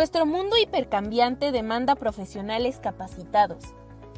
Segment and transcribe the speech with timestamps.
[0.00, 3.62] Nuestro mundo hipercambiante demanda profesionales capacitados.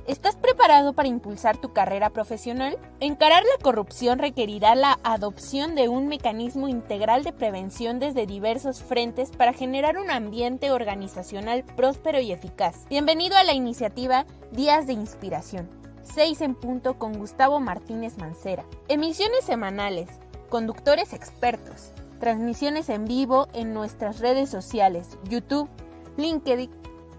[0.07, 2.79] ¿Estás preparado para impulsar tu carrera profesional?
[3.01, 9.33] Encarar la corrupción requerirá la adopción de un mecanismo integral de prevención desde diversos frentes
[9.33, 12.87] para generar un ambiente organizacional próspero y eficaz.
[12.89, 15.69] Bienvenido a la iniciativa Días de Inspiración.
[16.15, 18.65] 6 en punto con Gustavo Martínez Mancera.
[18.87, 20.09] Emisiones semanales,
[20.49, 21.91] conductores expertos,
[22.23, 25.69] transmisiones en vivo en nuestras redes sociales, YouTube,
[26.17, 26.71] LinkedIn,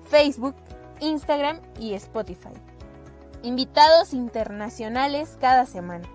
[0.05, 0.55] Facebook,
[0.99, 2.53] Instagram y Spotify.
[3.41, 6.07] Invitados internacionales cada semana.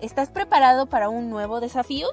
[0.00, 2.08] ¿Estás preparado para un nuevo desafío?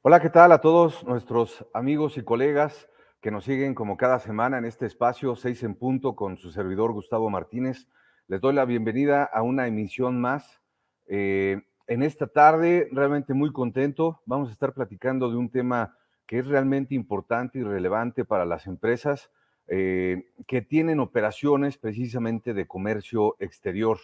[0.00, 2.88] Hola, ¿qué tal a todos nuestros amigos y colegas
[3.20, 6.92] que nos siguen como cada semana en este espacio 6 en punto con su servidor
[6.92, 7.88] Gustavo Martínez?
[8.26, 10.60] Les doy la bienvenida a una emisión más.
[11.06, 14.22] Eh, en esta tarde, realmente muy contento.
[14.24, 18.66] Vamos a estar platicando de un tema que es realmente importante y relevante para las
[18.66, 19.30] empresas
[19.66, 23.98] eh, que tienen operaciones precisamente de comercio exterior.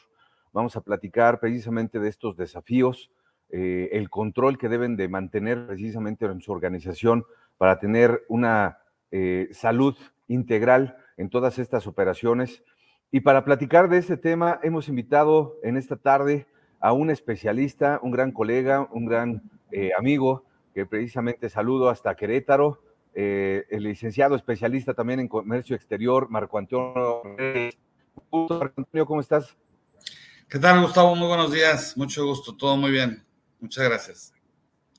[0.52, 3.10] Vamos a platicar precisamente de estos desafíos,
[3.50, 7.24] eh, el control que deben de mantener precisamente en su organización
[7.58, 8.78] para tener una
[9.10, 9.96] eh, salud
[10.28, 12.62] integral en todas estas operaciones.
[13.10, 16.46] Y para platicar de este tema, hemos invitado en esta tarde
[16.80, 19.42] a un especialista, un gran colega, un gran
[19.98, 22.82] amigo, que precisamente saludo hasta Querétaro,
[23.14, 27.22] eh, el licenciado especialista también en comercio exterior, Marco Antonio.
[28.30, 29.56] Marco Antonio, ¿cómo estás?
[30.48, 31.14] ¿Qué tal, Gustavo?
[31.14, 33.24] Muy buenos días, mucho gusto, todo muy bien.
[33.60, 34.34] Muchas gracias.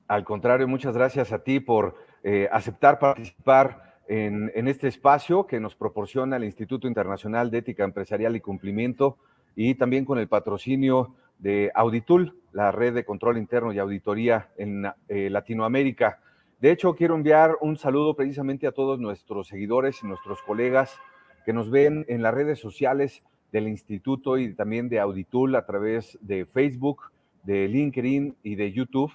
[0.07, 5.59] Al contrario, muchas gracias a ti por eh, aceptar participar en, en, este espacio que
[5.59, 9.17] nos proporciona el Instituto Internacional de Ética Empresarial y Cumplimiento
[9.55, 14.85] y también con el patrocinio de Auditul, la red de control interno y auditoría en
[15.07, 16.19] eh, Latinoamérica.
[16.59, 20.97] De hecho, quiero enviar un saludo precisamente a todos nuestros seguidores y nuestros colegas
[21.45, 26.17] que nos ven en las redes sociales del instituto y también de Auditul a través
[26.21, 27.11] de Facebook,
[27.43, 29.11] de LinkedIn y de YouTube.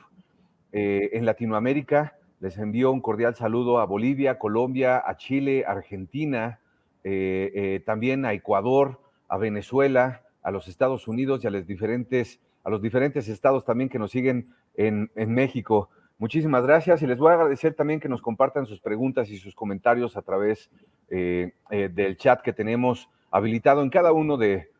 [0.72, 6.58] Eh, en Latinoamérica les envío un cordial saludo a Bolivia, Colombia, a Chile, Argentina,
[7.04, 12.70] eh, también a Ecuador, a Venezuela, a los Estados Unidos y a los diferentes, a
[12.70, 14.46] los diferentes estados también que nos siguen
[14.76, 15.90] en, México.
[16.18, 19.56] Muchísimas gracias y les voy a agradecer también que nos compartan sus preguntas y sus
[19.56, 20.70] comentarios a través
[21.10, 24.70] eh, eh, del chat que tenemos habilitado en cada uno de,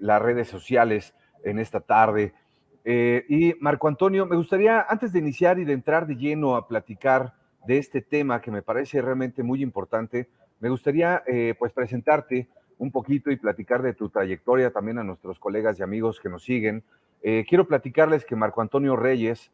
[0.00, 1.14] las redes sociales
[1.44, 2.32] en esta tarde.
[2.82, 6.66] Eh, y Marco Antonio, me gustaría, antes de iniciar y de entrar de lleno a
[6.66, 7.34] platicar
[7.66, 11.22] de este tema que me parece realmente muy importante, me gustaría
[11.58, 12.48] pues presentarte
[12.78, 16.44] un poquito y platicar de tu trayectoria también a nuestros colegas y amigos que nos
[16.44, 16.82] siguen.
[17.22, 19.50] Eh, quiero platicarles que Marco Antonio Reyes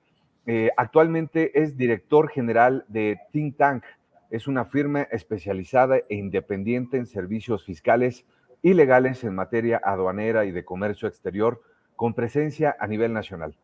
[0.47, 3.85] eh, actualmente es director general de Think Tank.
[4.31, 8.27] Es una firma especializada e independiente en servicios fiscales
[8.61, 11.61] y legales en materia aduanera y de comercio exterior,
[11.97, 13.57] con presencia a nivel nacional.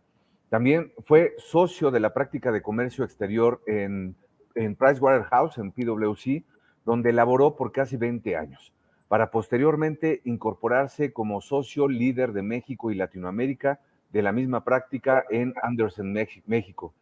[0.51, 4.15] También fue socio de la práctica de comercio exterior en,
[4.55, 6.45] en Pricewaterhouse, en PwC,
[6.85, 8.73] donde laboró por casi 20 años
[9.09, 13.81] para posteriormente incorporarse como socio líder de México y Latinoamérica
[14.13, 16.13] de la misma práctica en Anderson,
[16.47, 16.95] México,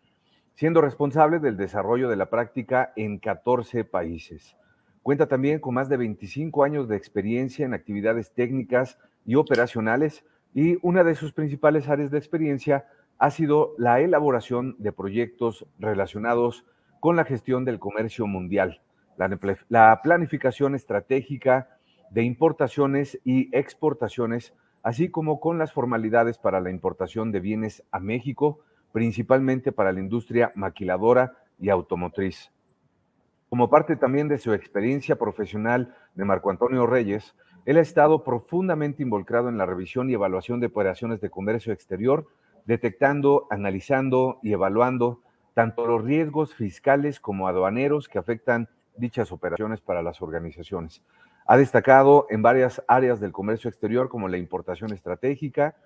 [0.55, 4.57] siendo responsable del desarrollo de la práctica en 14 países.
[5.03, 10.25] Cuenta también con más de 25 años de experiencia en actividades técnicas y operacionales
[10.55, 12.87] y una de sus principales áreas de experiencia
[13.19, 16.65] ha sido la elaboración de proyectos relacionados
[17.01, 18.81] con la gestión del comercio mundial,
[19.69, 21.76] la, planificación estratégica
[22.11, 28.01] de importaciones y exportaciones, así como con las formalidades para la importación de bienes a
[28.01, 28.61] México,
[28.93, 32.53] principalmente para la industria maquiladora y automotriz.
[33.49, 37.35] Como parte también de su experiencia profesional de Marco Antonio Reyes,
[37.65, 42.27] él ha estado profundamente involucrado en la revisión y evaluación de operaciones de comercio exterior,
[42.65, 45.21] detectando, analizando y evaluando
[45.55, 51.03] tanto los riesgos fiscales como aduaneros que afectan dichas operaciones para las organizaciones.
[51.49, 55.77] Ha destacado en varias áreas del comercio exterior como la importación estratégica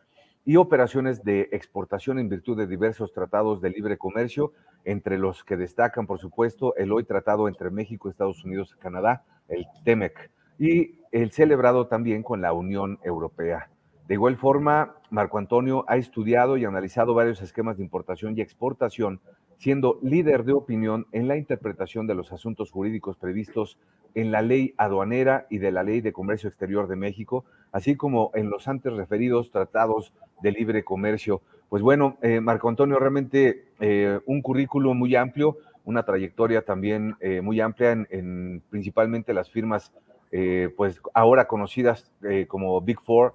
[0.43, 4.55] y operaciones de exportación en virtud de diversos tratados de libre comercio,
[4.87, 9.25] entre los que destacan, por supuesto, el hoy tratado entre México, Estados Unidos y Canadá,
[9.49, 13.69] el TEMEC, y el celebrado también con la Unión Europea.
[14.09, 19.21] De igual forma, Marco Antonio ha estudiado y analizado varios esquemas de importación y exportación,
[19.59, 23.79] siendo líder de opinión en la interpretación de los asuntos jurídicos previstos
[24.15, 28.31] en la ley aduanera y de la ley de comercio exterior de México, así como
[28.35, 30.13] en los antes referidos tratados
[30.43, 31.41] de libre comercio.
[31.69, 37.41] Pues bueno, eh, Marco Antonio, realmente eh, un currículo muy amplio, una trayectoria también eh,
[37.41, 39.93] muy amplia en, principalmente las firmas,
[40.33, 43.35] eh, pues ahora conocidas eh, como Big Four,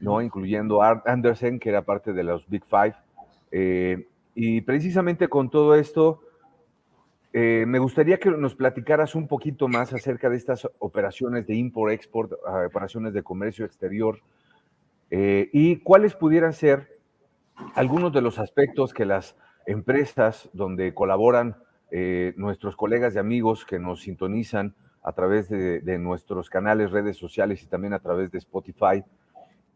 [0.00, 0.20] ¿no?
[0.20, 2.94] Incluyendo Andersen, que era parte de los Big Five.
[4.34, 6.20] y precisamente con todo esto,
[7.32, 12.32] me gustaría que nos platicaras un poquito más acerca de estas operaciones de import-export,
[12.66, 14.20] operaciones de comercio exterior,
[15.10, 17.00] y cuáles pudieran ser
[17.74, 19.36] algunos de los aspectos que las
[19.66, 21.56] empresas donde colaboran
[21.90, 27.62] eh, nuestros colegas y amigos que nos sintonizan a través de, nuestros canales, redes sociales
[27.62, 29.04] y también a través de Spotify,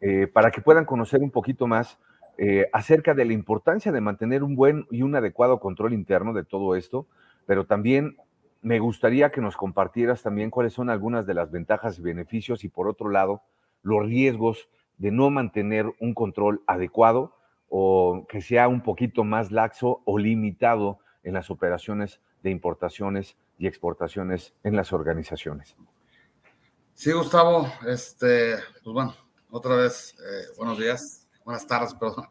[0.01, 1.99] eh, para que puedan conocer un poquito más
[2.39, 6.45] eh, acerca de la importancia de mantener un buen y un adecuado control interno de
[6.45, 7.07] todo esto,
[7.47, 8.17] pero también
[8.63, 12.69] me gustaría que nos compartieras también cuáles son algunas de las ventajas y beneficios y
[12.69, 13.43] por otro lado,
[13.83, 17.37] los riesgos de no mantener un control adecuado
[17.69, 23.67] o que sea un poquito más laxo o limitado en las operaciones de importaciones y
[23.67, 25.77] exportaciones en las organizaciones.
[26.95, 29.15] Sí, Gustavo, este, pues bueno,
[29.51, 32.27] otra vez, eh, buenos días, buenas tardes, perdón.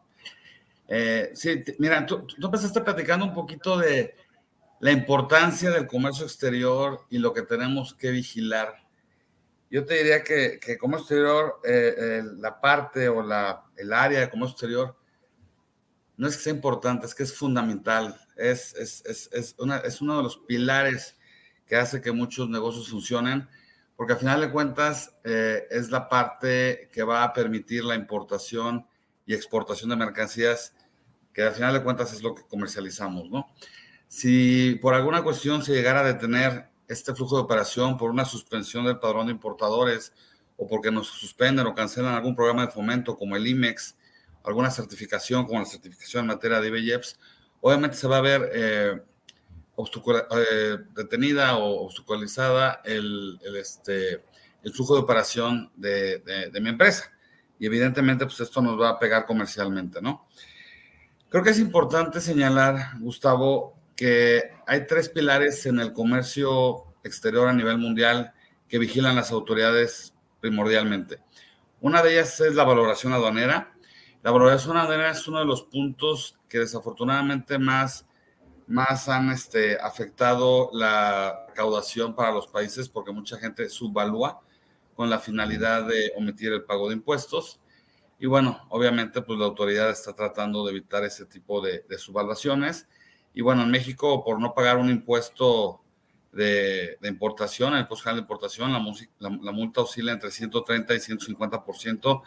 [0.88, 4.14] Eh, sí, mira, tú, tú empezaste platicando un poquito de
[4.80, 8.74] la importancia del comercio exterior y lo que tenemos que vigilar.
[9.70, 14.30] Yo te diría que, que comercio exterior, eh, la parte o la, el área de
[14.30, 14.96] comercio exterior,
[16.16, 18.18] no es que sea importante, es que es fundamental.
[18.36, 21.16] Es, es, es, es, una, es uno de los pilares
[21.66, 23.48] que hace que muchos negocios funcionen,
[23.96, 28.86] porque al final de cuentas eh, es la parte que va a permitir la importación
[29.24, 30.74] y exportación de mercancías,
[31.32, 33.52] que al final de cuentas es lo que comercializamos, ¿no?
[34.08, 38.84] Si por alguna cuestión se llegara a detener este flujo de operación por una suspensión
[38.84, 40.12] del padrón de importadores
[40.56, 43.96] o porque nos suspenden o cancelan algún programa de fomento como el IMEX,
[44.44, 47.18] alguna certificación, como la certificación en materia de IBJEPS,
[47.60, 49.02] obviamente se va a ver eh,
[49.78, 54.22] eh, detenida o obstaculizada el, este,
[54.62, 56.18] el flujo de operación de,
[56.52, 57.10] de, mi empresa.
[57.58, 60.26] Y evidentemente, pues esto nos va a pegar comercialmente, ¿no?
[61.28, 67.54] Creo que es importante señalar, Gustavo, que hay tres pilares en el comercio exterior a
[67.54, 68.34] nivel mundial
[68.68, 71.20] que vigilan las autoridades primordialmente.
[71.80, 73.72] Una de ellas es la valoración aduanera,
[74.22, 78.06] la valoración aduanera es uno de los puntos que desafortunadamente más,
[78.66, 84.40] más han este, afectado la recaudación para los países porque mucha gente subvalúa
[84.94, 87.60] con la finalidad de omitir el pago de impuestos.
[88.18, 92.88] Y bueno, obviamente pues la autoridad está tratando de evitar ese tipo de, de subvaluaciones.
[93.36, 95.82] Y bueno, en México por no pagar un impuesto
[96.32, 98.80] de, de importación, el impuesto de importación, la,
[99.18, 102.22] la, la multa oscila entre 130 y 150%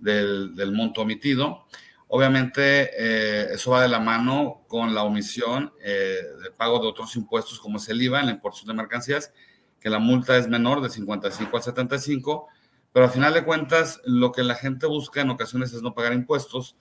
[0.00, 1.66] del, monto omitido.
[2.08, 7.14] Obviamente, eh, eso va de la mano con la omisión eh, de pago de otros
[7.14, 9.32] impuestos, como es el IVA en la importación de mercancías,
[9.80, 12.48] que la multa es menor de 55 a 75,
[12.92, 16.12] pero al final de cuentas, lo que la gente busca en ocasiones es no pagar
[16.12, 16.74] impuestos,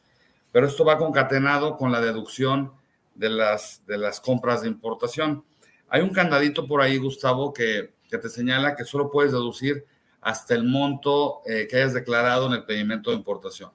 [0.52, 2.79] pero esto va concatenado con la deducción
[3.20, 5.44] de las, de las compras de importación.
[5.90, 9.86] Hay un candadito por ahí, Gustavo, que, que te señala que solo puedes deducir
[10.22, 13.72] hasta el monto eh, que hayas declarado en el pedimento de importación.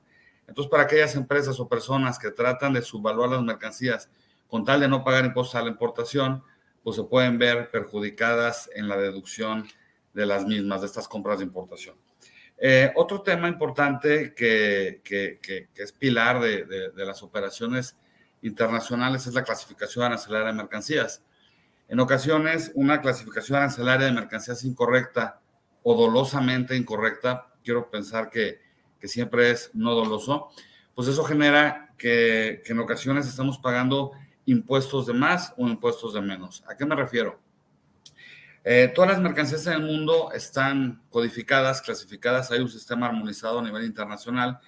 [0.46, 4.08] Entonces, para aquellas empresas o personas que tratan de subvaluar las mercancías
[4.48, 6.42] con tal de no pagar impuestos a la importación,
[6.82, 9.66] pues se pueden ver perjudicadas en la deducción
[10.14, 11.96] de las mismas, de estas compras de importación.
[12.56, 15.00] Eh, otro tema importante que,
[15.74, 17.96] es pilar de, de, las operaciones
[18.44, 21.24] internacionales es la clasificación arancelaria de mercancías.
[21.88, 25.40] En ocasiones, una clasificación arancelaria de mercancías incorrecta
[25.82, 28.60] o dolosamente incorrecta, quiero pensar que,
[29.00, 30.50] que siempre es no doloso,
[30.94, 34.12] pues eso genera que, en ocasiones estamos pagando
[34.44, 36.62] impuestos de más o impuestos de menos.
[36.68, 37.40] ¿A qué me refiero?
[38.62, 43.62] Eh, todas las mercancías en el mundo están codificadas, clasificadas, hay un sistema armonizado a
[43.62, 44.58] nivel internacional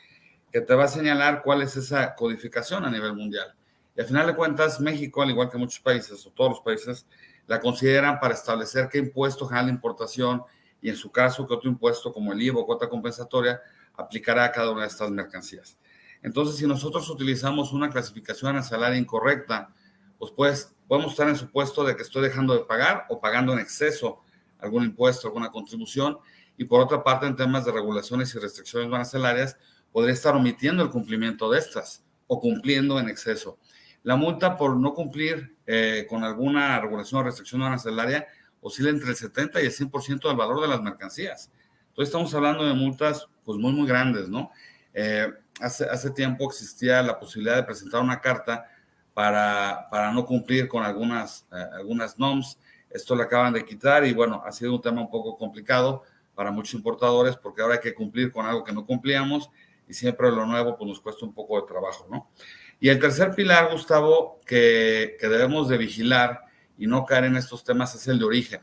[0.51, 3.55] que te va a señalar cuál es esa codificación a nivel mundial.
[3.97, 7.07] Y al final de cuentas, México, al igual que muchos países o todos los países,
[7.47, 10.43] la consideran para establecer qué impuesto genera la importación
[10.81, 13.61] y en su caso que otro impuesto como el IVA o cuota compensatoria
[13.95, 15.79] aplicará a cada una de estas mercancías.
[16.23, 19.73] Entonces, si nosotros utilizamos una clasificación arancelaria incorrecta,
[20.19, 23.61] pues, pues podemos estar en supuesto de que estoy dejando de pagar o pagando en
[23.61, 24.23] exceso
[24.59, 26.19] algún impuesto, alguna contribución.
[26.57, 29.57] Y por otra parte, en temas de regulaciones y restricciones arancelarias,
[29.93, 33.59] podría estar omitiendo el cumplimiento de estas o cumpliendo en exceso.
[34.07, 38.25] La multa por no cumplir eh, con alguna regulación o restricción arancelaria
[38.61, 41.51] oscila entre el 70 y el 100% del valor de las mercancías.
[41.89, 44.53] Entonces estamos hablando de multas pues muy, muy grandes, ¿no?
[44.95, 45.27] Eh,
[45.61, 48.71] hace, hace tiempo existía la posibilidad de presentar una carta
[49.13, 52.61] para, para no cumplir con algunas, eh, algunas NOMS.
[52.89, 56.53] Esto le acaban de quitar y bueno, ha sido un tema un poco complicado para
[56.53, 59.51] muchos importadores porque ahora hay que cumplir con algo que no cumplíamos
[59.89, 62.31] y siempre lo nuevo pues nos cuesta un poco de trabajo, ¿no?
[62.79, 66.43] Y el tercer pilar, Gustavo, que, debemos de vigilar
[66.79, 68.61] y no caer en estos temas es el de origen.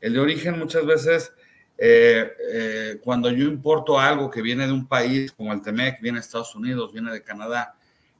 [0.00, 1.32] El de origen muchas veces,
[1.76, 6.18] eh, eh, cuando yo importo algo que viene de un país como el TEMEC, viene
[6.18, 7.74] de Estados Unidos, viene de Canadá,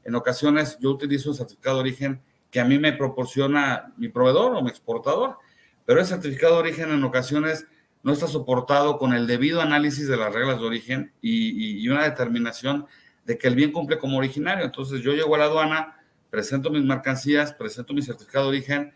[0.05, 4.55] en ocasiones yo utilizo un certificado de origen que a mí me proporciona mi proveedor
[4.55, 5.37] o mi exportador,
[5.85, 7.67] pero ese certificado de origen en ocasiones
[8.03, 12.87] no está soportado con el debido análisis de las reglas de origen y una determinación
[13.29, 14.65] de que el bien cumple como originario.
[14.65, 18.95] Entonces yo llego a la aduana, presento mis mercancías, presento mi certificado de origen,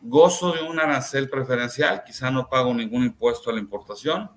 [0.00, 4.30] gozo de un arancel preferencial, quizá no pago ningún impuesto a la importación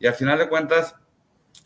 [0.00, 0.94] y al final de cuentas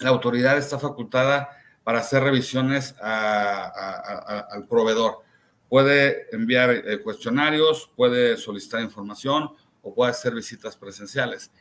[0.00, 1.48] la autoridad está facultada
[1.84, 5.18] para hacer revisiones al proveedor.
[5.68, 11.52] Puede enviar eh, cuestionarios, puede solicitar información o puede hacer visitas presenciales.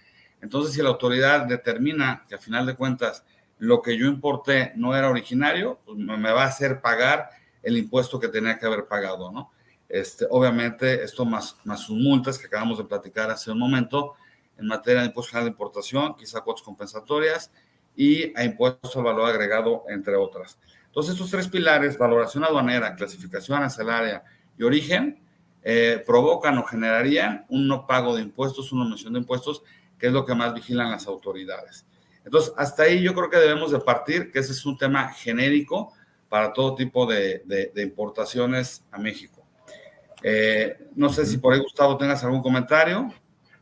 [0.42, 3.24] Entonces, si la autoridad determina que a final de cuentas
[3.62, 7.30] lo que yo importé no era originario, pues me va a hacer pagar
[7.62, 9.52] el impuesto que tenía que haber pagado, ¿no?
[9.88, 14.16] Este, obviamente, esto más, más sus multas que acabamos de platicar hace un momento
[14.58, 17.52] en materia de impuesto general de importación, quizá cuotas compensatorias
[17.96, 20.58] y a impuesto al valor agregado, entre otras.
[20.88, 24.24] Entonces, estos tres pilares, valoración aduanera, clasificación arancelaria
[24.58, 25.22] y origen,
[25.62, 29.62] eh, provocan o generarían un no pago de impuestos, una omisión de impuestos,
[30.00, 31.86] que es lo que más vigilan las autoridades.
[32.24, 35.94] Entonces, hasta ahí yo creo que debemos de partir, que ese es un tema genérico
[36.30, 39.46] para todo tipo de, importaciones a México.
[40.24, 43.12] Eh, no sé si por ahí, Gustavo, tengas algún comentario.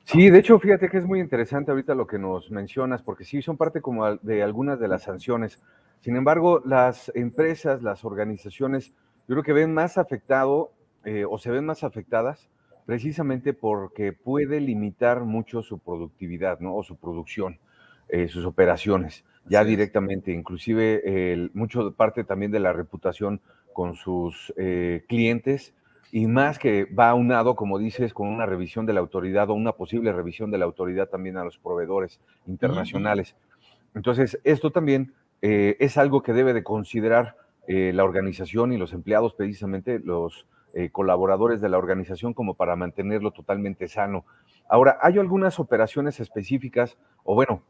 [0.04, 3.42] Sí, de hecho, fíjate que es muy interesante ahorita lo que nos mencionas, porque sí,
[3.42, 5.60] son parte como de algunas de las sanciones.
[6.02, 8.94] Sin embargo, las empresas, las organizaciones,
[9.28, 10.72] yo creo que ven más afectado
[11.06, 12.50] eh, o se ven más afectadas
[12.86, 16.76] precisamente porque puede limitar mucho su productividad, ¿no?
[16.76, 17.60] O su producción.
[18.12, 23.40] Eh, sus operaciones, ya directamente, inclusive el, mucho parte también de la reputación
[23.72, 25.76] con sus eh, clientes
[26.12, 29.74] y más que va aunado, como dices, con una revisión de la autoridad o una
[29.74, 33.36] posible revisión de la autoridad también a los proveedores internacionales.
[33.94, 35.14] Entonces, esto también
[35.44, 37.36] eh, es algo que debe de considerar
[37.68, 40.48] la organización y los empleados, precisamente los
[40.92, 44.26] colaboradores de la organización, como para mantenerlo totalmente sano.
[44.68, 47.62] Ahora, hay algunas operaciones específicas, o bueno,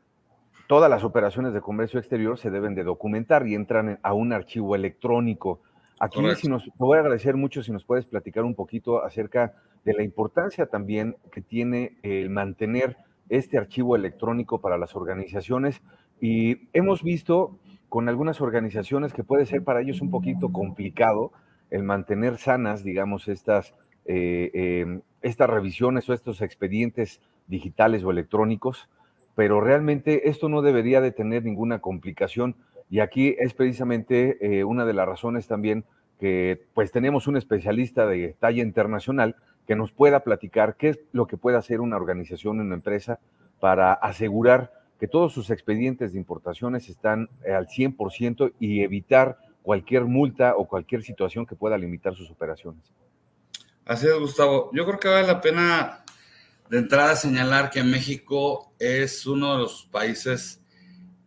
[0.69, 4.75] todas las operaciones de comercio exterior se deben de documentar y entran a un archivo
[4.75, 5.61] electrónico.
[5.99, 9.55] Aquí si nos, te voy a agradecer mucho si nos puedes platicar un poquito acerca
[9.83, 12.97] de la importancia también que tiene el mantener
[13.29, 15.81] este archivo electrónico para las organizaciones.
[16.21, 17.57] Y hemos visto
[17.89, 21.31] con algunas organizaciones que puede ser para ellos un poquito complicado
[21.71, 23.73] el mantener sanas, digamos, estas,
[24.05, 28.87] eh, em, estas revisiones o estos expedientes digitales o electrónicos
[29.39, 32.57] pero realmente esto no debería de tener ninguna complicación
[32.89, 35.85] y aquí es precisamente eh, una de las razones también
[36.19, 41.25] que pues tenemos un especialista de talla internacional que nos pueda platicar qué es lo
[41.25, 43.21] que puede hacer una organización, una empresa
[43.61, 50.03] para asegurar que todos sus expedientes de importaciones están eh, al 100% y evitar cualquier
[50.03, 52.83] multa o cualquier situación que pueda limitar sus operaciones.
[53.85, 54.69] Así es, Gustavo.
[54.73, 56.03] Yo creo que vale la pena
[56.69, 60.61] de entrada, señalar que México es uno de los países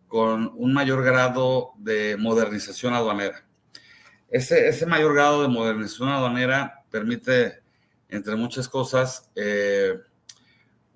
[0.07, 3.45] con un mayor grado de modernización aduanera.
[4.29, 7.61] Ese, mayor grado de modernización aduanera permite,
[8.07, 9.95] entre muchas cosas, eh,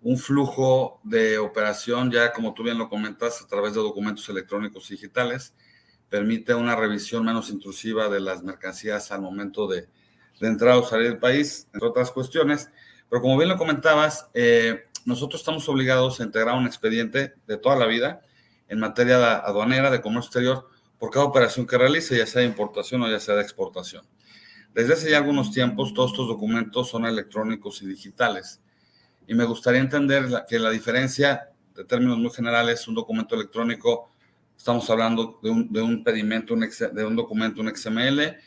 [0.01, 4.89] un flujo de operación, ya como tú bien lo comentas, a través de documentos electrónicos
[4.89, 5.53] y digitales,
[6.09, 9.89] permite una revisión menos intrusiva de las mercancías al momento de,
[10.39, 12.69] de entrar o salir del país, entre otras cuestiones.
[13.09, 17.75] Pero como bien lo comentabas, eh, nosotros estamos obligados a integrar un expediente de toda
[17.75, 18.21] la vida
[18.67, 23.01] en materia aduanera, de comercio exterior, por cada operación que realice, ya sea de importación
[23.03, 24.05] o ya sea de exportación.
[24.73, 28.61] Desde hace ya algunos tiempos, todos estos documentos son electrónicos y digitales.
[29.27, 34.11] Y me gustaría entender que la diferencia, de términos muy generales, un documento electrónico,
[34.57, 36.61] estamos hablando de un, de un pedimento, un,
[36.93, 38.37] de un documento, un XML,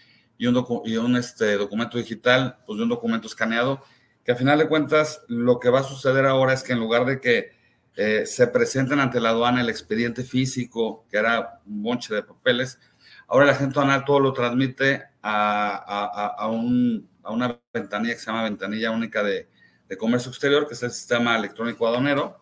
[0.40, 3.82] y un, y un este, documento digital, pues de un documento escaneado,
[4.30, 7.04] que a final de cuentas lo que va a suceder ahora es que en lugar
[7.04, 7.50] de que
[7.96, 12.78] eh, se presenten ante la aduana el expediente físico, que era un bonche de papeles,
[13.26, 18.26] ahora la gente aduanal todo lo transmite a, a, un, a, una ventanilla que se
[18.26, 19.48] llama Ventanilla Única de,
[19.88, 22.38] de, Comercio Exterior, que es el sistema electrónico aduanero,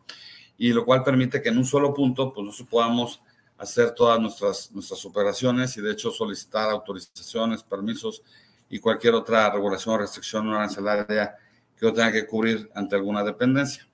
[0.59, 3.23] y lo cual permite que en un solo punto pues nosotros podamos
[3.57, 8.23] hacer todas nuestras, nuestras operaciones y de hecho solicitar autorizaciones, permisos
[8.68, 11.35] y cualquier otra regulación o restricción arancelaria
[11.78, 13.88] que yo tenga que cubrir ante alguna dependencia.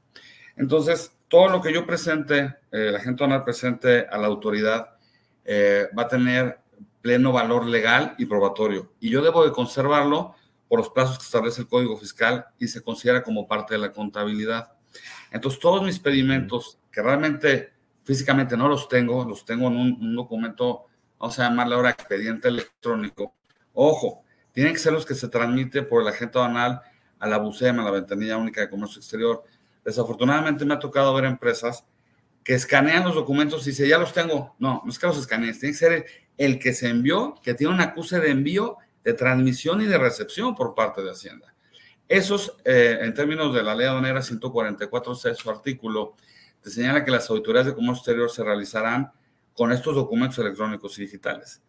[0.57, 4.97] Entonces, todo lo que yo presente, eh, la gente presente a la autoridad,
[5.45, 6.61] eh, va a tener
[7.03, 8.93] pleno valor legal y probatorio.
[9.01, 10.35] Y yo debo de conservarlo
[10.69, 13.93] por los plazos que establece el Código Fiscal y se considera como parte de la
[13.93, 14.73] contabilidad.
[15.31, 17.73] Entonces, todos mis pedimentos, que realmente
[18.05, 20.87] físicamente no los tengo, los tengo en un, documento,
[21.19, 23.35] vamos a llamarle ahora expediente electrónico.
[23.73, 24.23] Ojo,
[24.53, 26.81] tienen que ser los que se transmite por el agente aduanal
[27.25, 29.43] a la BUSEM, a la Ventanilla Única de Comercio Exterior.
[29.83, 31.85] Desafortunadamente me ha tocado ver empresas
[32.45, 34.55] que escanean los documentos y dicen, ya los tengo.
[34.59, 37.73] No, no es que los escanees, tiene que ser el, que se envió, que tiene
[37.73, 41.55] un acuse de envío, de transmisión y de recepción por parte de Hacienda.
[42.07, 46.15] Esos, eh, en términos de la ley aduanera 144.6, su artículo,
[46.61, 49.11] te señala que las autoridades de comercio exterior se realizarán
[49.55, 51.63] con estos documentos electrónicos y digitales.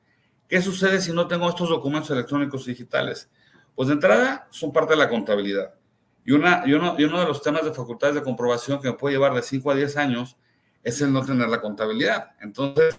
[0.50, 3.30] ¿Qué sucede si no tengo estos documentos electrónicos y digitales?
[3.76, 5.76] Pues de entrada son parte de la contabilidad.
[6.24, 8.94] Y, una, y, uno, y uno de los temas de facultades de comprobación que me
[8.96, 10.38] puede llevar de 5 a 10 años
[10.82, 12.32] es el no tener la contabilidad.
[12.42, 12.98] Entonces,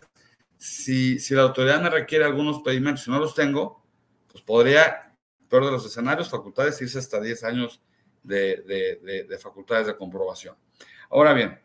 [0.56, 3.84] si, si la autoridad me requiere algunos pedimentos y no los tengo,
[4.30, 5.12] pues podría,
[5.48, 7.82] peor de los escenarios, facultades irse hasta 10 años
[8.22, 8.62] de,
[9.02, 10.56] de, de facultades de comprobación.
[11.10, 11.60] Ahora bien,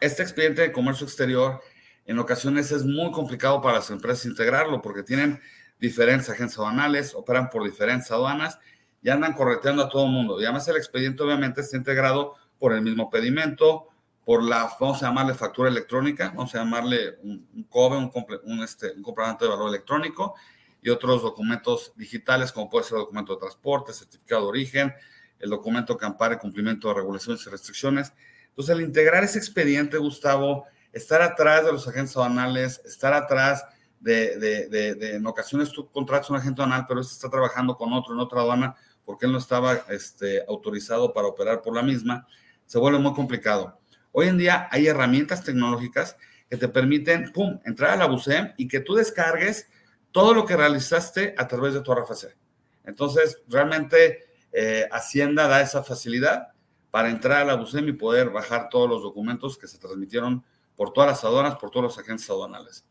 [0.00, 1.60] este expediente de comercio exterior
[2.04, 5.40] en ocasiones es muy complicado para las empresas integrarlo porque tienen
[5.78, 8.58] diferentes agencias aduanales, operan por diferentes aduanas
[9.02, 10.40] y andan correteando a todo el mundo.
[10.40, 13.88] Y además el expediente obviamente está integrado por el mismo pedimento,
[14.24, 18.12] por la, vamos a llamarle factura electrónica, vamos a llamarle un, COBE, un,
[18.44, 20.34] un, este, un comprobante de valor electrónico
[20.82, 24.94] y otros documentos digitales como puede ser el documento de transporte, certificado de origen,
[25.38, 28.12] el documento que ampare cumplimiento de regulaciones y restricciones.
[28.48, 33.64] Entonces, al integrar ese expediente, Gustavo, estar atrás de los agentes aduanales, estar atrás
[34.06, 37.92] de, de, de, en ocasiones tú contratas un agente aduanal, pero este está trabajando con
[37.92, 42.24] otro en otra aduana porque él no estaba este, autorizado para operar por la misma,
[42.66, 43.80] se vuelve muy complicado.
[44.12, 46.16] Hoy en día hay herramientas tecnológicas
[46.48, 49.68] que te permiten, pum, entrar a la BUSEM y que tú descargues
[50.12, 52.36] todo lo que realizaste a través de tu RFC.
[52.84, 56.48] Entonces, realmente eh, Hacienda da esa facilidad
[56.92, 60.44] para entrar a la BUSEM y poder bajar todos los documentos que se transmitieron
[60.76, 62.84] por todas las aduanas, por todos los agentes aduanales.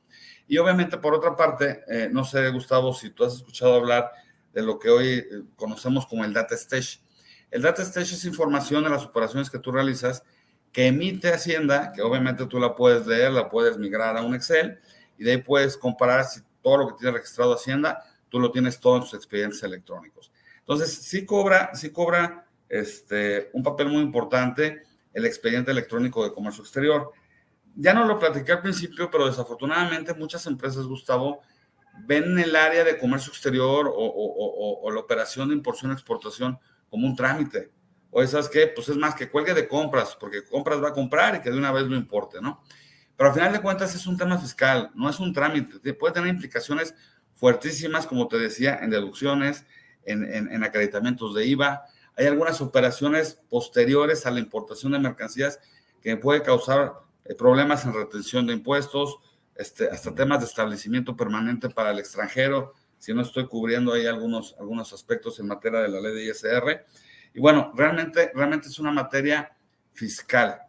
[0.48, 4.12] Y obviamente, por otra parte, eh, no sé, Gustavo, si tú has escuchado hablar
[4.54, 7.00] de lo que hoy eh, conocemos como el Data Stage.
[7.52, 10.24] El Data Stage es información de las operaciones que tú realizas
[10.72, 14.78] que emite Hacienda, que obviamente tú la puedes leer, la puedes migrar a un Excel
[15.18, 18.80] y de ahí puedes comparar si todo lo que tiene registrado Hacienda, tú lo tienes
[18.80, 20.32] todo en sus expedientes electrónicos.
[20.60, 26.62] Entonces, sí cobra, sí cobra este, un papel muy importante el expediente electrónico de comercio
[26.62, 27.14] exterior.
[27.76, 31.42] Ya no lo platiqué al principio, pero desafortunadamente muchas empresas, Gustavo,
[32.06, 36.58] ven el área de comercio exterior o, la operación de importación-exportación
[36.90, 37.72] como un trámite.
[38.12, 38.68] O ¿sabes qué?
[38.68, 41.58] Pues es más que cuelgue de compras, porque compras va a comprar y que de
[41.58, 42.64] una vez lo importe, ¿no?
[43.18, 45.94] Pero al final de cuentas es un tema fiscal, no es un trámite.
[45.94, 46.96] Puede tener implicaciones
[47.36, 49.66] fuertísimas, como te decía, en deducciones,
[50.06, 51.86] en, en acreditamientos de IVA,
[52.18, 55.60] hay algunas operaciones posteriores a la importación de mercancías
[56.02, 56.94] que puede causar
[57.34, 59.18] problemas en retención de impuestos,
[59.56, 64.56] este, hasta temas de establecimiento permanente para el extranjero, si no estoy cubriendo ahí algunos,
[64.60, 66.86] algunos aspectos en materia de la ley de ISR.
[67.34, 69.56] Y bueno, realmente, realmente es una materia
[69.94, 70.60] fiscal.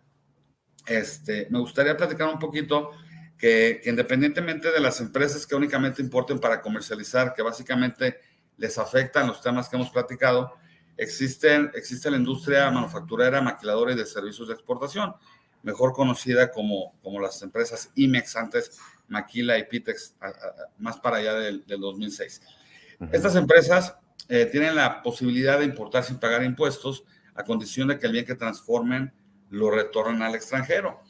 [0.87, 2.93] Este, me gustaría platicar un poquito
[3.37, 8.19] que, que, independientemente de las empresas que únicamente importen para comercializar, que básicamente
[8.57, 10.55] les afectan los temas que hemos platicado,
[10.97, 15.15] existen, existe la industria manufacturera, maquiladora y de servicios de exportación,
[15.67, 20.15] mejor conocida como, como las empresas IMEX, antes Maquila y Pitex,
[20.79, 22.41] más para allá del, 2006.
[23.11, 23.97] Estas empresas
[24.29, 27.03] eh, tienen la posibilidad de importar sin pagar impuestos
[27.35, 29.13] a condición de que el bien que transformen
[29.51, 31.03] lo retornen al extranjero.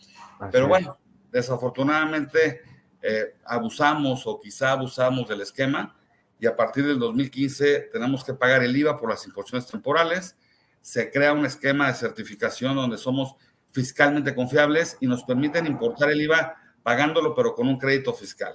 [0.51, 0.99] Pero bueno,
[1.31, 2.63] desafortunadamente
[3.03, 5.95] eh, abusamos o quizá abusamos del esquema
[6.41, 10.35] y a partir del 2015 tenemos que pagar el IVA por las importaciones temporales.
[10.81, 13.37] Se crea un esquema de certificación donde somos
[13.73, 18.55] fiscalmente confiables y nos permiten importar el IVA pagándolo, pero con un crédito fiscal.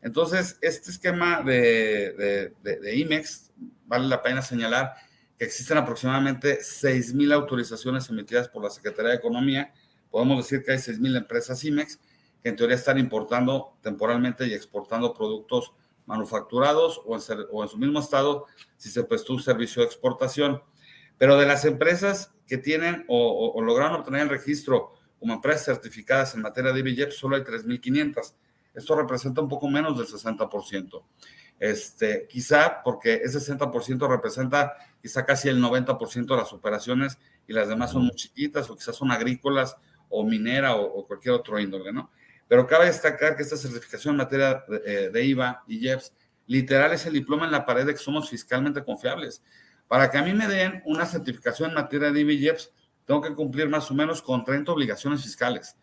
[0.00, 2.52] Entonces, este esquema de,
[2.94, 3.50] IMEX,
[3.86, 4.94] vale la pena señalar
[5.38, 9.72] que existen aproximadamente 6.000 autorizaciones emitidas por la Secretaría de Economía.
[10.10, 11.98] Podemos decir que hay 6.000 empresas IMEX
[12.42, 15.72] que en teoría están importando temporalmente y exportando productos
[16.06, 20.62] manufacturados o en, su mismo estado si se prestó un servicio de exportación.
[21.18, 26.42] Pero de las empresas que tienen o, lograron obtener el registro como empresas certificadas en
[26.42, 28.34] materia de IBJEP, solo hay 3.500.
[28.74, 31.02] Esto representa un poco menos del 60%.
[31.58, 37.68] Este, quizá porque ese 60% representa quizá casi el 90% de las operaciones y las
[37.68, 39.76] demás son muy chiquitas o quizás son agrícolas
[40.08, 42.10] o minera o, cualquier otro índole, ¿no?
[42.46, 46.12] Pero cabe destacar que esta certificación en materia de, eh, IVA y IEPS
[46.46, 49.42] literal es el diploma en la pared de que somos fiscalmente confiables.
[49.88, 52.72] Para que a mí me den una certificación en materia de IEPS,
[53.06, 55.76] tengo que cumplir más o menos con 30 obligaciones fiscales,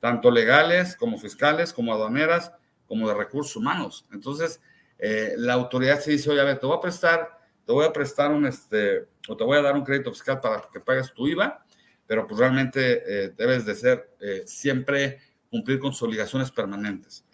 [0.00, 2.52] tanto legales como fiscales, como aduaneras,
[2.88, 4.04] como de recursos humanos.
[4.12, 4.60] Entonces,
[4.98, 7.92] eh, la autoridad se dice, oye, a ver, te voy a prestar, te voy a
[7.92, 11.28] prestar un, este, o te voy a dar un crédito fiscal para que pagues tu
[11.28, 11.64] IVA,
[12.04, 15.20] pero pues realmente eh, debes de ser eh, siempre
[15.50, 17.24] cumplir con sus obligaciones permanentes.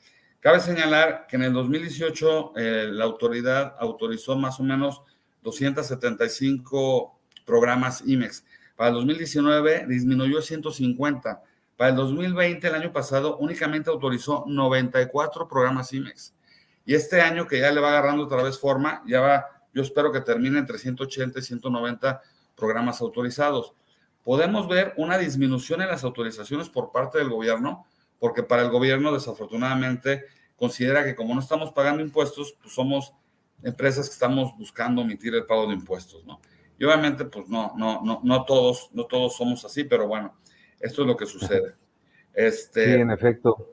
[0.41, 5.03] Cabe señalar que en el 2018 la autoridad autorizó más o menos
[5.49, 8.45] 275 programas IMEX.
[8.77, 11.43] Para el 2019 disminuyó 150.
[11.77, 16.35] Para el 2020, el año pasado, únicamente autorizó 94 programas IMEX.
[16.85, 20.13] Y este año que ya le va agarrando otra vez forma, ya va, yo espero
[20.13, 22.23] que termine entre 180 y 190
[22.57, 23.73] programas autorizados.
[24.23, 27.87] Podemos ver una disminución en las autorizaciones por parte del gobierno,
[28.19, 30.25] porque para el gobierno desafortunadamente
[30.57, 33.15] considera que como no estamos pagando impuestos, pues somos
[33.63, 36.41] empresas que estamos buscando omitir el pago de impuestos, ¿no?
[36.79, 40.37] Y obviamente, pues no, no, no, no todos, no todos somos así, pero bueno,
[40.81, 41.75] esto es lo que sucede.
[42.35, 43.69] Este, sí, en efecto.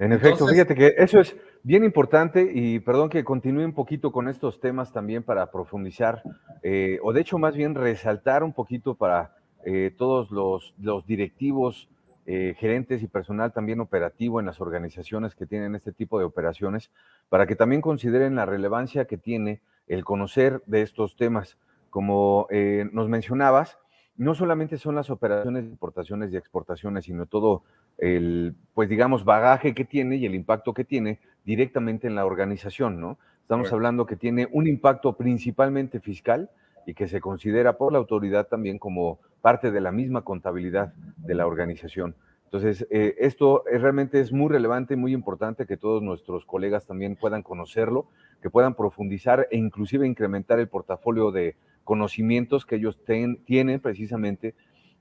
[0.00, 4.28] En efecto, fíjate que eso es, Bien importante, y perdón que continúe un poquito con
[4.28, 6.22] estos temas también para profundizar,
[6.62, 10.76] eh, o de hecho más bien resaltar un poquito para eh, todos los,
[11.08, 11.88] directivos,
[12.26, 16.90] eh, gerentes y personal también operativo en las organizaciones que tienen este tipo de operaciones,
[17.28, 21.56] para que también consideren la relevancia que tiene el conocer de estos temas.
[21.90, 22.48] Como
[22.92, 23.78] nos mencionabas,
[24.16, 27.62] no solamente son las operaciones de importaciones y exportaciones, sino todo
[27.98, 33.00] el, pues digamos, bagaje que tiene y el impacto que tiene directamente en la organización,
[33.00, 33.18] ¿no?
[33.42, 36.50] Estamos hablando que tiene un impacto principalmente fiscal
[36.86, 41.34] y que se considera por la autoridad también como parte de la misma contabilidad de
[41.34, 42.14] la organización.
[42.44, 47.42] Entonces, eh, esto realmente es muy relevante, muy importante que todos nuestros colegas también puedan
[47.42, 48.06] conocerlo,
[48.40, 52.98] que puedan profundizar e inclusive incrementar el portafolio de conocimientos que ellos
[53.44, 54.54] tienen precisamente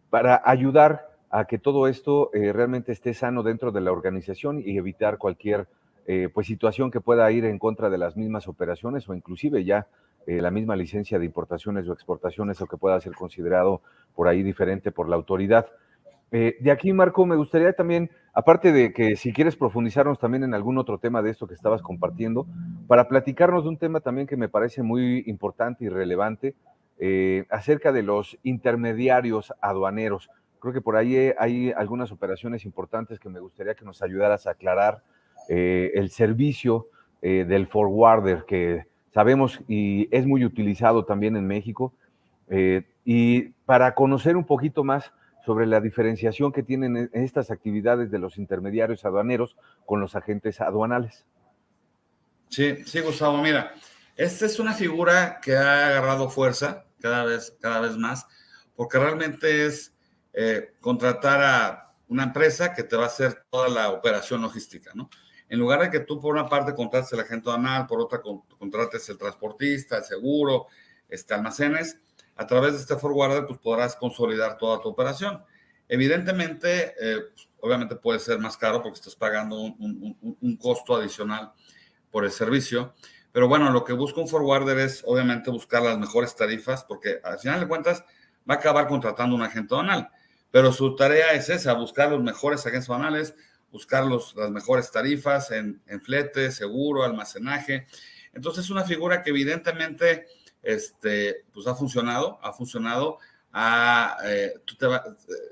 [0.10, 4.78] para ayudar a que todo esto eh, realmente esté sano dentro de la organización y
[4.78, 5.68] evitar cualquier
[6.08, 9.88] eh, pues situación que pueda ir en contra de las mismas operaciones o inclusive ya
[10.28, 13.82] eh, la misma licencia de importaciones o exportaciones o que pueda ser considerado
[14.16, 15.68] por ahí diferente por la autoridad.
[16.32, 20.78] de aquí, Marco, me gustaría también, aparte de que si quieres profundizarnos también en algún
[20.78, 22.46] otro tema de esto que estabas compartiendo,
[22.88, 26.56] para platicarnos de un tema también que me parece muy importante y relevante,
[26.98, 30.30] eh, acerca de los intermediarios aduaneros.
[30.60, 34.52] Creo que por ahí hay algunas operaciones importantes que me gustaría que nos ayudaras a
[34.52, 35.04] aclarar
[35.50, 36.88] eh, el servicio
[37.22, 41.94] eh, del forwarder que sabemos y es muy utilizado también en México.
[43.06, 45.12] y para conocer un poquito más
[45.46, 51.26] sobre la diferenciación que tienen estas actividades de los intermediarios aduaneros con los agentes aduanales.
[52.50, 53.74] Sí, sí, Gustavo, mira,
[54.18, 58.28] esta es una figura que ha agarrado fuerza cada vez, cada vez más,
[58.76, 59.94] porque realmente es
[60.34, 65.10] eh, contratar a una empresa que te va a hacer toda la operación logística, ¿no?
[65.50, 68.22] En lugar de que tú por una parte contrates el agente aduanal, por otra
[68.58, 70.68] contrates el transportista, el seguro,
[71.08, 72.00] este, almacenes,
[72.36, 75.44] a través de este forwarder pues podrás consolidar toda tu operación.
[75.88, 81.54] Evidentemente, eh, pues, obviamente puede ser más caro porque estás pagando un, un costo adicional
[82.12, 82.94] por el servicio,
[83.36, 87.38] pero bueno, lo que busca un forwarder es obviamente buscar las mejores tarifas, porque al
[87.38, 88.06] final de cuentas
[88.50, 90.10] va a acabar contratando un agente aduanal.
[90.52, 93.36] Pero su tarea es esa, buscar los mejores agentes aduanales,
[93.76, 97.88] buscar las mejores tarifas en, en, flete, seguro, almacenaje.
[98.32, 100.28] Entonces es una figura que evidentemente
[100.64, 103.20] este, pues ha funcionado, ha funcionado.
[104.26, 104.54] Eh,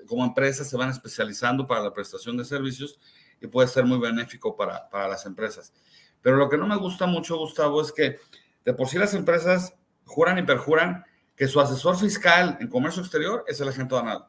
[0.08, 2.98] como empresas se van especializando para la prestación de servicios
[3.42, 5.74] y puede ser muy benéfico para, para las empresas.
[6.22, 8.20] Pero lo que no me gusta mucho, Gustavo, es que
[8.64, 11.04] de por sí las empresas juran y perjuran
[11.36, 14.28] que su asesor fiscal en comercio exterior es el agente aduanal.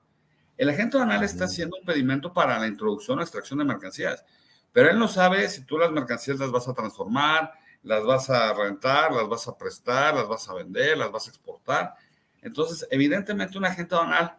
[0.56, 4.24] El agente aduanal está haciendo un pedimento para la introducción o extracción de mercancías,
[4.72, 8.52] pero él no sabe si tú las mercancías las vas a transformar, las vas a
[8.54, 11.94] rentar, las vas a prestar, las vas a vender, las vas a exportar.
[12.42, 14.38] Entonces, evidentemente, un agente aduanal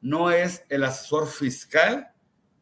[0.00, 2.12] no es el asesor fiscal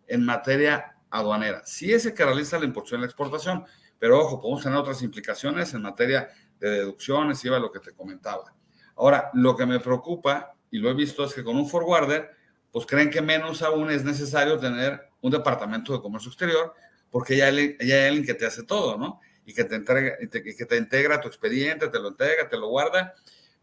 [0.06, 1.62] en materia aduanera.
[1.64, 3.64] Sí es el que realiza la importación y la exportación,
[3.98, 6.28] pero ojo, podemos tener otras implicaciones en materia
[6.58, 8.54] de deducciones, iba lo que te comentaba.
[8.96, 12.30] Ahora, lo que me preocupa, y lo he visto, es que con un forwarder,
[12.74, 16.74] pues creen que menos aún es necesario tener un departamento de comercio exterior,
[17.08, 19.20] porque ya hay, alguien que te hace todo, ¿no?
[19.46, 22.66] y que te, entrega, y que te integra tu expediente, te lo entrega, te lo
[22.66, 23.14] guarda.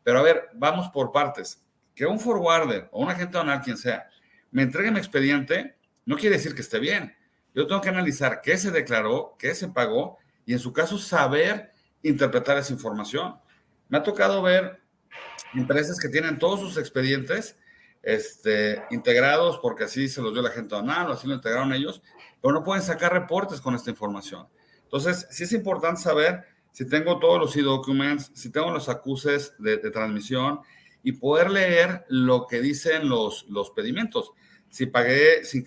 [0.01, 1.61] Pero a ver, vamos por partes.
[1.93, 4.07] Que un forwarder o un agente aduanal, quien sea,
[4.49, 7.13] me entregue mi expediente, no quiere decir que esté bien.
[7.53, 11.73] Yo tengo que analizar qué se declaró, qué se pagó y en su caso saber
[12.01, 13.35] interpretar esa información.
[13.89, 14.79] Me ha tocado ver
[15.53, 17.57] empresas que tienen todos sus expedientes
[18.03, 22.01] este, integrados porque así se los dio la gente aduanal o así lo integraron ellos,
[22.41, 24.47] pero no pueden sacar reportes con esta información.
[24.83, 29.77] Entonces, sí es importante saber si tengo todos los e-documents, si tengo los acuses de,
[29.77, 30.61] transmisión
[31.03, 34.31] y poder leer lo que dicen los, los pedimentos.
[34.69, 35.63] Si pagué, si,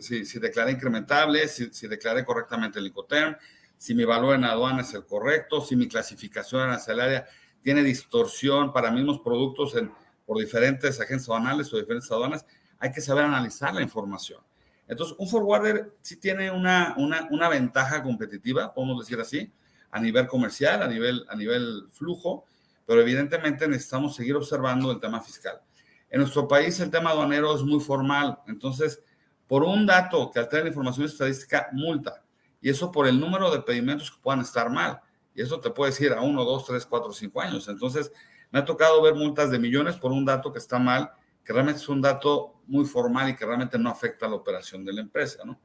[0.00, 3.36] si, si, declaré incrementable, si, si, declaré correctamente el Incoterm,
[3.76, 7.26] si mi valor en aduana es el correcto, si mi clasificación arancelaria
[7.62, 9.92] tiene distorsión para mismos productos en,
[10.30, 12.46] por diferentes agencias aduanales o diferentes aduanas,
[12.78, 14.40] hay que saber analizar la información.
[14.86, 19.52] Entonces, un forwarder sí tiene una, una, una ventaja competitiva, podemos decir así,
[19.90, 22.44] a nivel comercial, a nivel, a nivel flujo,
[22.86, 25.62] pero evidentemente necesitamos seguir observando el tema fiscal.
[26.08, 29.02] En nuestro país el tema aduanero es muy formal, entonces
[29.48, 32.22] por un dato que altera la información estadística, multa.
[32.60, 35.00] Y eso por el número de pedimentos que puedan estar mal.
[35.34, 37.66] Y eso te puede decir a uno, dos, tres, cuatro, cinco años.
[37.66, 38.12] Entonces,
[38.50, 41.12] me ha tocado ver multas de millones por un dato que está mal,
[41.44, 44.84] que realmente es un dato muy formal y que realmente no afecta a la operación
[44.84, 45.60] de la empresa, ¿no?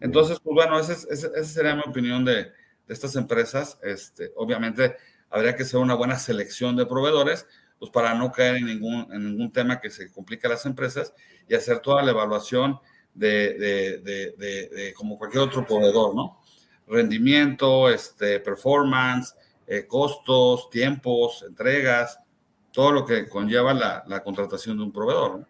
[0.00, 2.52] Entonces, pues bueno, esa, sería mi opinión de, de
[2.88, 4.96] estas empresas, este, obviamente
[5.30, 7.46] habría que hacer una buena selección de proveedores,
[7.78, 11.12] pues para no caer en ningún, en ningún tema que se complique a las empresas
[11.48, 12.78] y hacer toda la evaluación
[13.14, 16.40] de, de, de, como cualquier otro proveedor, ¿no?
[16.86, 19.34] Rendimiento, este, performance,
[19.66, 22.18] eh, costos, tiempos, entregas,
[22.74, 25.46] todo lo que conlleva la, la contratación de un proveedor, ¿no?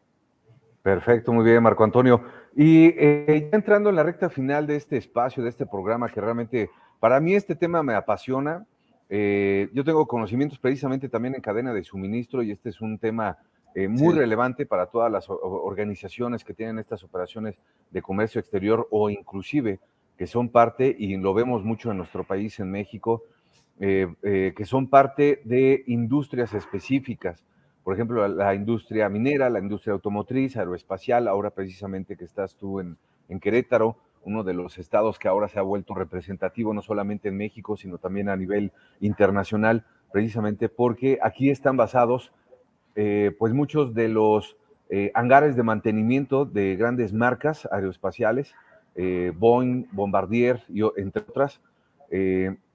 [0.83, 2.23] Perfecto, muy bien, Marco Antonio.
[2.55, 6.21] Y eh, ya entrando en la recta final de este espacio, de este programa que
[6.21, 6.69] realmente
[7.01, 8.67] para mí este tema me apasiona.
[9.09, 13.39] Eh, yo tengo conocimientos precisamente también en cadena de suministro y este es un tema
[13.75, 17.57] eh, muy relevante para todas las organizaciones que tienen estas operaciones
[17.91, 19.81] de comercio exterior o inclusive
[20.19, 23.25] que son parte, y lo vemos mucho en nuestro país, en México,
[23.81, 27.45] eh, que son parte de industrias específicas.
[27.83, 32.97] Por ejemplo, la, industria minera, la industria automotriz, aeroespacial, ahora precisamente que estás tú en,
[33.29, 37.37] en Querétaro, uno de los estados que ahora se ha vuelto representativo no solamente en
[37.37, 42.33] México, sino también a nivel internacional, precisamente porque aquí están basados
[42.97, 44.57] eh, pues muchos de los
[44.89, 48.55] eh, hangares de mantenimiento de grandes marcas aeroespaciales,
[48.95, 51.61] eh, Boeing, Bombardier, y, entre otras.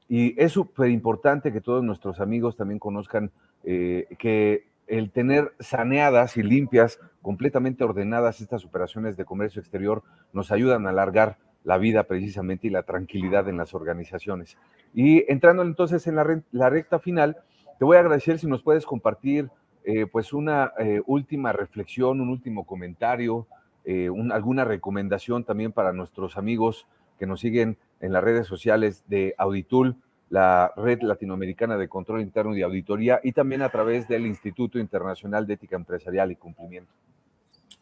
[0.10, 3.32] Y es súper importante que todos nuestros amigos también conozcan
[3.64, 10.88] que el tener saneadas y limpias, completamente ordenadas estas operaciones de comercio exterior nos ayudan
[10.88, 14.58] a alargar la vida precisamente y la tranquilidad en las organizaciones.
[14.94, 17.38] Y entrando entonces en la, recta final,
[17.78, 19.50] te voy a agradecer si nos puedes compartir
[19.84, 23.48] eh, pues una eh, última reflexión, un último comentario,
[23.86, 29.36] eh, alguna recomendación también para nuestros amigos que nos siguen en las redes sociales de
[29.38, 29.98] Auditul
[30.30, 35.46] la Red Latinoamericana de Control Interno y Auditoría y también a través del Instituto Internacional
[35.48, 36.92] de Ética Empresarial y Cumplimiento.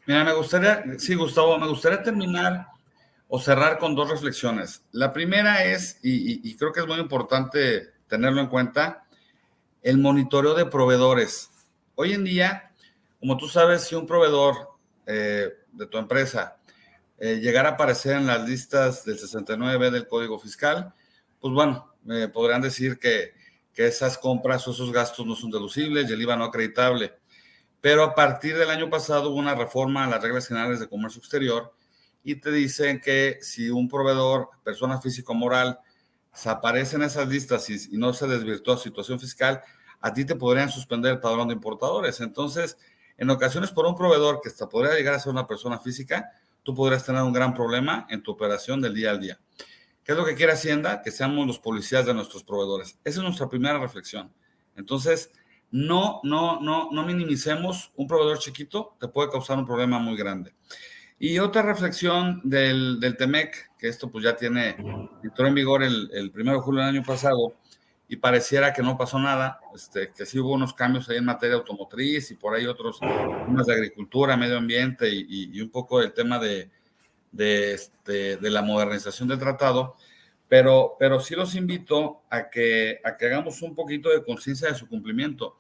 [0.06, 2.68] Mira, me gustaría, sí, Gustavo, me gustaría terminar
[3.28, 4.86] o cerrar con dos reflexiones.
[4.92, 9.04] La primera es, y, creo que es muy importante tenerlo en cuenta,
[9.82, 11.52] el monitoreo de proveedores.
[11.96, 12.72] Hoy en día,
[13.20, 14.70] como tú sabes, si un proveedor
[15.06, 16.57] eh, de tu empresa
[17.20, 20.94] eh, llegara a aparecer en las listas del 69 del Código Fiscal,
[21.40, 23.36] pues bueno, me podrían decir que,
[23.78, 27.14] esas compras o esos gastos no son deducibles y el IVA no acreditable.
[27.80, 31.20] Pero a partir del año pasado hubo una reforma a las reglas generales de comercio
[31.20, 31.76] exterior
[32.24, 35.80] y te dicen que si un proveedor, persona física o moral,
[36.34, 39.62] se aparece en esas listas y, no se desvirtuó situación fiscal,
[40.02, 42.20] a ti te podrían suspender el padrón de importadores.
[42.20, 42.80] Entonces,
[43.16, 46.32] en ocasiones por un proveedor que hasta podría llegar a ser una persona física,
[46.68, 49.40] tú podrías tener un gran problema en tu operación del día al día.
[50.04, 51.02] ¿Qué es lo que quiere Hacienda?
[51.02, 53.00] Que seamos los policías de nuestros proveedores.
[53.06, 54.34] Esa es nuestra primera reflexión.
[54.76, 55.32] Entonces,
[55.72, 60.56] no, no, no, no minimicemos un proveedor chiquito, te puede causar un problema muy grande.
[61.18, 64.76] Y otra reflexión del, del TEMEC, que esto pues ya tiene,
[65.24, 67.54] entró en vigor el, el 1 de julio del año pasado,
[68.10, 71.56] y pareciera que no pasó nada, este, que sí hubo unos cambios ahí en materia
[71.58, 76.40] automotriz y por ahí otros temas de agricultura, medio ambiente y, un poco el tema
[76.40, 76.70] de,
[77.32, 79.98] de, este, de la modernización del tratado,
[80.48, 84.76] pero, pero sí los invito a que, a que hagamos un poquito de conciencia de
[84.76, 85.58] su cumplimiento.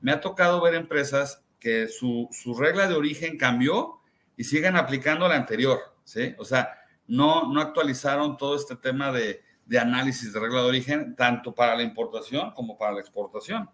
[0.00, 4.00] Me ha tocado ver empresas que su, su, regla de origen cambió
[4.36, 6.34] y siguen aplicando la anterior, ¿sí?
[6.38, 6.76] O sea,
[7.06, 11.76] no, no actualizaron todo este tema de, de análisis de regla de origen, tanto para
[11.76, 13.68] la importación como para la exportación.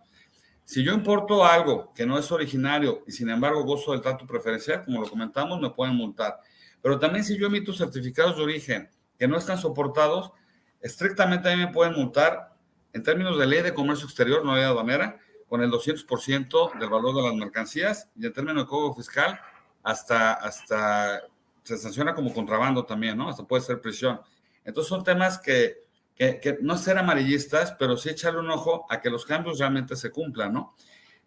[0.65, 4.85] Si yo importo algo que no es originario y sin embargo gozo del trato preferencial,
[4.85, 6.39] como lo comentamos, me pueden multar.
[6.81, 10.31] Pero también si yo emito certificados de origen que no están soportados,
[10.81, 12.55] estrictamente a mí me pueden multar
[12.93, 17.17] en términos de ley de comercio exterior, no ley aduanera, con el 200% del valor
[17.17, 19.41] de las mercancías y en términos de código fiscal,
[19.83, 21.23] hasta, hasta
[21.65, 23.29] se sanciona como contrabando también, ¿no?
[23.29, 24.21] Hasta puede ser prisión.
[24.65, 25.85] Entonces son temas que,
[26.17, 30.11] que, no ser amarillistas, pero sí echarle un ojo a que los cambios realmente se
[30.11, 30.75] cumplan, ¿no?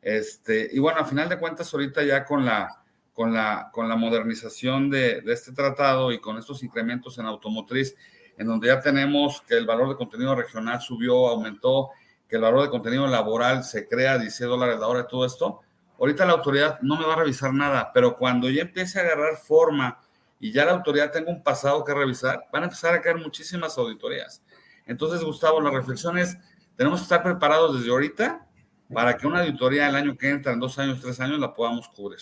[0.02, 3.96] Este, y bueno, a final de cuentas, ahorita ya con la, con la, con la
[3.96, 7.96] modernización de, de este tratado y con estos incrementos en automotriz,
[8.38, 11.92] en donde ya tenemos que el valor de contenido regional subió, aumentó,
[12.28, 15.62] que el valor de contenido laboral se crea 16 dólares la hora y todo esto,
[16.00, 19.38] ahorita la autoridad no me va a revisar nada, pero cuando ya empiece a agarrar
[19.38, 20.00] forma
[20.44, 23.78] y ya la autoridad tenga un pasado que revisar, van a empezar a caer muchísimas
[23.78, 24.44] auditorías.
[24.86, 26.38] Entonces, Gustavo, la reflexión es,
[26.76, 28.46] tenemos que estar preparados desde ahorita
[28.94, 31.88] para que una auditoría el año que entra, en dos años, tres años, la podamos
[31.88, 32.20] cubrir.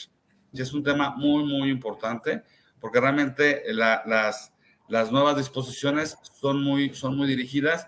[0.54, 2.44] Y es un tema muy, muy importante,
[2.80, 4.54] porque realmente las,
[4.88, 7.88] las nuevas disposiciones son muy, son muy dirigidas,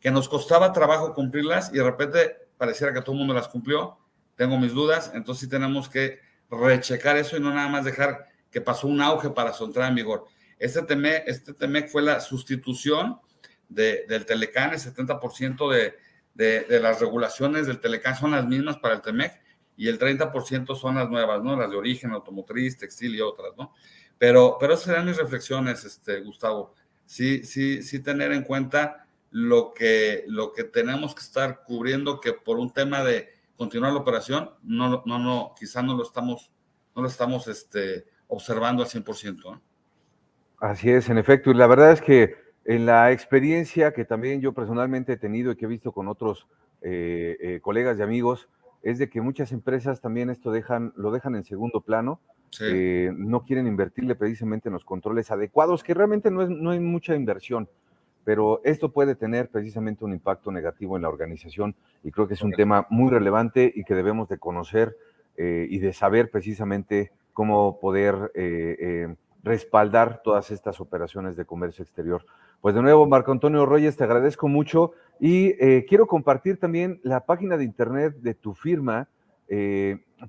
[0.00, 3.98] que nos costaba trabajo cumplirlas y de repente pareciera que todo el mundo las cumplió.
[4.34, 6.20] Tengo mis dudas, entonces sí tenemos que
[6.50, 9.96] rechecar eso y no nada más dejar que pasó un auge para su entrada en
[9.96, 10.26] vigor.
[10.60, 13.18] Este TEMEC, este TEMEC fue la sustitución
[13.68, 15.96] del Telecán, el 70% de,
[16.34, 19.40] de, las regulaciones del Telecán son las mismas para el TEMEC
[19.76, 21.56] y el 30% son las nuevas, ¿no?
[21.56, 23.72] Las de origen, automotriz, textil y otras, ¿no?
[24.18, 26.76] Pero, pero esas serán mis reflexiones, este, Gustavo.
[27.06, 32.34] Sí, sí, sí tener en cuenta lo que, lo que tenemos que estar cubriendo, que
[32.34, 36.52] por un tema de continuar la operación, no, no, no, quizá no lo estamos,
[36.94, 39.60] no lo estamos, este, observando al 100%.
[40.60, 41.50] Así es, en efecto.
[41.50, 45.56] Y la verdad es que en la experiencia que también yo personalmente he tenido y
[45.56, 46.46] que he visto con otros
[46.80, 48.48] eh, eh, colegas y amigos,
[48.82, 52.20] es de que muchas empresas también esto dejan, lo dejan en segundo plano.
[52.60, 56.78] Eh, no quieren invertirle precisamente en los controles adecuados, que realmente no, es, no hay
[56.78, 57.68] mucha inversión,
[58.22, 62.42] pero esto puede tener precisamente un impacto negativo en la organización y creo que es
[62.42, 64.96] un tema muy relevante y que debemos de conocer
[65.36, 72.24] y de saber precisamente cómo poder eh, eh, respaldar todas estas operaciones de comercio exterior.
[72.62, 77.26] Pues de nuevo, Marco Antonio Reyes, te agradezco mucho y eh, quiero compartir también la
[77.26, 79.08] página de internet de tu firma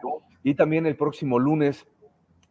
[0.42, 1.86] Y también el próximo lunes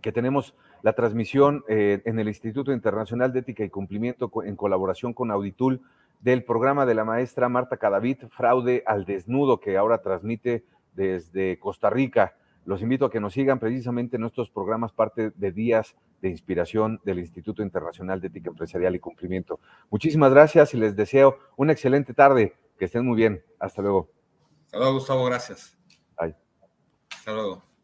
[0.01, 0.55] que tenemos
[0.85, 5.81] la transmisión eh, en el Instituto Internacional de Ética y Cumplimiento en colaboración con Auditul
[6.19, 11.89] del programa de la maestra Marta Cadavid, Fraude al Desnudo, que ahora transmite desde Costa
[11.89, 12.35] Rica.
[12.65, 17.01] Los invito a que nos sigan precisamente en nuestros programas, parte de días de inspiración
[17.03, 19.59] del Instituto Internacional de Ética Empresarial y Cumplimiento.
[19.89, 22.53] Muchísimas gracias y les deseo una excelente tarde.
[22.77, 23.43] Que estén muy bien.
[23.57, 24.11] Hasta luego.
[24.65, 25.25] Hasta luego, Gustavo.
[25.25, 25.75] Gracias.
[26.19, 26.35] Bye.
[27.09, 27.74] Hasta luego.